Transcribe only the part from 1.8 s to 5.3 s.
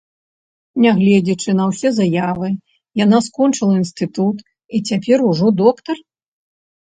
заявы, яна скончыла інстытут і цяпер